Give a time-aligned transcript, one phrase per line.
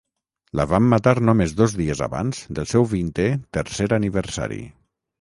[0.59, 4.63] La van matar només dos dies abans del seu vintè tercer aniversari.